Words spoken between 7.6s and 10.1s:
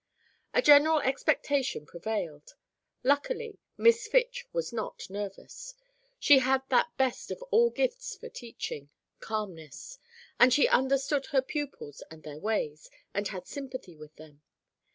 gifts for teaching, calmness;